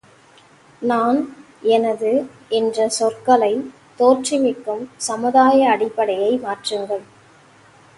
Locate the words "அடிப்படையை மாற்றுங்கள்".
5.69-7.05